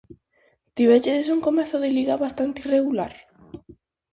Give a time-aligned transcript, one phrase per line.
[0.75, 3.13] Tivéchedes un comezo de liga bastante irregular?